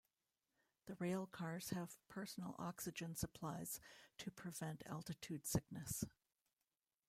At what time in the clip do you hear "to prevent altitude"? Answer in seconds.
4.17-5.45